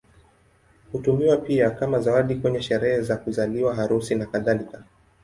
[0.91, 4.83] Hutumiwa pia kama zawadi kwenye sherehe za kuzaliwa, harusi, nakadhalika.